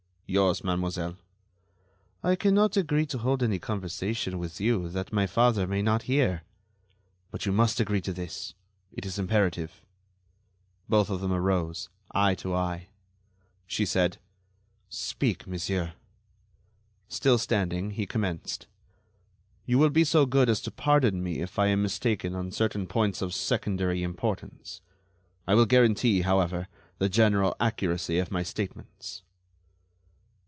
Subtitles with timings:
[0.33, 1.17] "Yours, mademoiselle."
[2.23, 6.43] "I cannot agree to hold any conversation with you that my father may not hear."
[7.31, 8.53] "But you must agree to this.
[8.93, 9.83] It is imperative."
[10.87, 12.87] Both of them arose, eye to eye.
[13.67, 14.19] She said:
[14.87, 15.95] "Speak, monsieur."
[17.09, 18.67] Still standing, he commenced:
[19.65, 22.87] "You will be so good as to pardon me if I am mistaken on certain
[22.87, 24.79] points of secondary importance.
[25.45, 29.23] I will guarantee, however, the general accuracy of my statements."